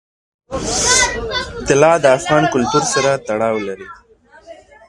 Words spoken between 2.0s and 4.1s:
د افغان کلتور سره تړاو لري.